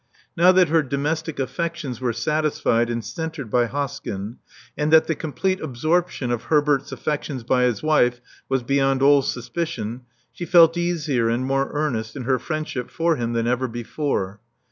[0.35, 4.37] Now that her domestic affections were satisfied and centred by Hoskyn,
[4.75, 8.19] and that the complete absorption of Herbert's affections by his wife
[8.49, 10.01] was beyond all suspicion,
[10.31, 14.39] she felt easier and more earnest in her* friendship for him than ever before.